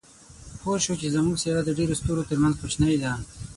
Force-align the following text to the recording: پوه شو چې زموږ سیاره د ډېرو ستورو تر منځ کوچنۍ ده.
پوه 0.61 0.77
شو 0.83 0.93
چې 1.01 1.07
زموږ 1.15 1.35
سیاره 1.41 1.61
د 1.65 1.69
ډېرو 1.77 1.97
ستورو 1.99 2.27
تر 2.29 2.37
منځ 2.41 2.53
کوچنۍ 2.61 2.95
ده. 3.03 3.11